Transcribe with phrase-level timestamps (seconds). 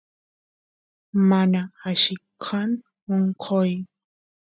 [1.29, 2.15] mana alli
[2.45, 2.69] kan
[3.15, 3.71] onqoy